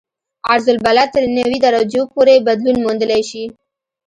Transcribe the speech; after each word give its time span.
عرض 0.49 0.67
البلد 0.75 1.07
تر 1.15 1.23
نوي 1.37 1.57
درجو 1.65 2.03
پورې 2.13 2.35
بدلون 2.47 2.77
موندلی 2.83 3.21
شي 3.29 3.43